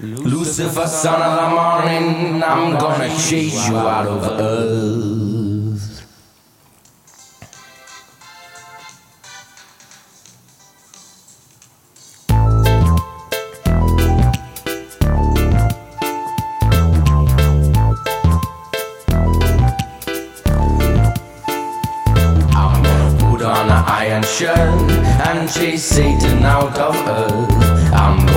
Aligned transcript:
Lucifer, 0.00 0.86
son 0.86 1.20
of 1.20 1.34
the 1.34 1.48
morning, 1.50 2.40
I'm 2.40 2.78
gonna 2.78 3.08
chase 3.08 3.68
you 3.68 3.76
out 3.76 4.06
of 4.06 4.22
earth. 4.40 6.04
I'm 22.54 22.82
gonna 22.84 23.16
put 23.18 23.42
on 23.42 23.66
an 23.66 23.84
iron 23.84 24.22
shirt 24.22 24.56
and 25.26 25.50
chase 25.50 25.82
Satan 25.82 26.44
out 26.44 26.78
of 26.78 26.94
earth. 26.94 27.47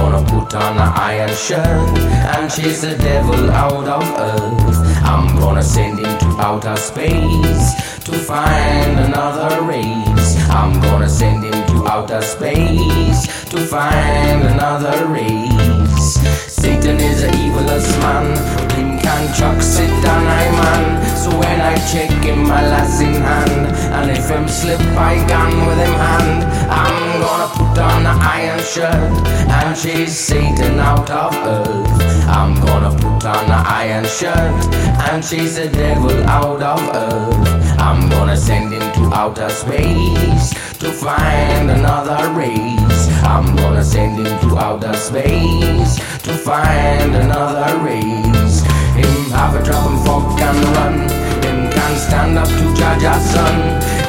I'm 0.01 0.13
gonna 0.13 0.29
put 0.31 0.55
on 0.55 0.77
an 0.77 0.93
iron 0.95 1.29
shirt 1.29 1.61
and 1.61 2.49
chase 2.49 2.81
the 2.81 2.97
devil 2.97 3.51
out 3.51 3.87
of 3.87 4.03
earth. 4.17 4.77
I'm 5.05 5.39
gonna 5.39 5.61
send 5.61 5.99
him 5.99 6.17
to 6.17 6.25
outer 6.41 6.75
space 6.75 8.01
to 8.05 8.13
find 8.13 8.97
another 8.99 9.61
race. 9.61 10.35
I'm 10.49 10.81
gonna 10.81 11.07
send 11.07 11.43
him 11.43 11.67
to 11.67 11.87
outer 11.87 12.21
space 12.23 13.45
to 13.51 13.57
find 13.67 14.41
another 14.41 15.05
race. 15.05 16.17
Satan 16.49 16.97
is 16.99 17.21
the 17.21 17.29
evilest 17.37 17.91
man, 18.01 18.25
him 18.71 18.99
can 18.99 19.33
chuck 19.35 19.61
sit 19.61 19.91
down 20.03 20.25
I 20.25 20.49
man. 20.51 21.15
So 21.15 21.29
when 21.29 21.61
I 21.61 21.75
check 21.91 22.09
him, 22.23 22.47
my 22.47 22.65
lass 22.67 22.99
in 23.01 23.21
hand, 23.21 23.67
and 23.93 24.09
if 24.09 24.27
him 24.27 24.47
slip, 24.47 24.81
I 24.97 25.23
gun 25.27 25.67
with 25.67 25.77
him 25.77 25.93
hand. 25.93 26.43
I'm 26.71 27.21
gonna 27.21 27.49
put 27.53 27.77
on 27.77 28.05
an 28.07 28.17
iron 28.19 28.59
shirt 28.63 29.30
and 29.71 29.79
chase 29.79 30.19
Satan 30.19 30.79
out 30.79 31.09
of 31.09 31.33
earth. 31.33 32.27
I'm 32.27 32.59
gonna 32.59 32.91
put 32.91 33.23
on 33.23 33.45
the 33.47 33.61
iron 33.65 34.03
shirt 34.03 34.65
and 35.07 35.23
chase 35.23 35.55
the 35.55 35.69
devil 35.69 36.11
out 36.27 36.61
of 36.61 36.81
earth. 36.93 37.79
I'm 37.79 38.09
gonna 38.09 38.35
send 38.35 38.73
him 38.73 38.91
to 38.95 39.03
outer 39.13 39.49
space 39.49 40.49
to 40.79 40.91
find 40.91 41.71
another 41.71 42.33
race. 42.33 43.07
I'm 43.23 43.55
gonna 43.55 43.83
send 43.83 44.17
him 44.17 44.39
to 44.41 44.57
outer 44.57 44.93
space 44.93 45.95
to 46.25 46.33
find 46.33 47.15
another 47.15 47.77
race. 47.79 48.61
Him 48.99 49.31
have 49.31 49.55
a 49.55 49.63
drop 49.63 49.89
and 49.89 50.05
fork 50.05 50.41
and 50.41 50.59
run. 50.75 50.99
Him 51.45 51.71
can 51.71 51.93
stand 51.97 52.37
up 52.37 52.47
to 52.47 52.65
judge 52.75 53.03
our 53.05 53.19
son. 53.19 53.55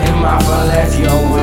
Him 0.03 0.19
have 0.27 0.49
a 0.49 0.65
left 0.73 0.99
you 0.99 1.15
with 1.33 1.42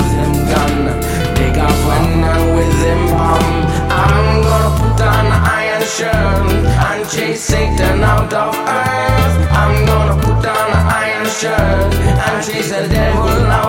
Satan 7.39 8.03
out 8.03 8.33
of 8.33 8.53
earth. 8.53 9.47
I'm 9.51 9.85
gonna 9.85 10.21
put 10.21 10.45
on 10.45 10.71
an 10.77 10.87
iron 11.03 11.25
shirt 11.25 11.93
and 11.95 12.45
chase 12.45 12.69
the 12.69 12.85
devil 12.89 13.29
out 13.47 13.68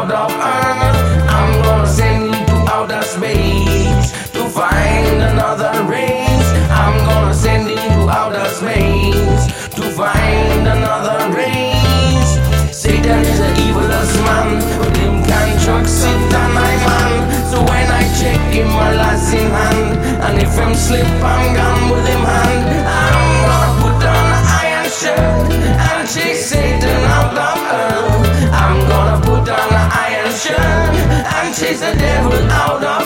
chase 31.61 31.81
the 31.81 31.93
devil 31.95 32.33
out 32.53 32.83
of 32.83 33.00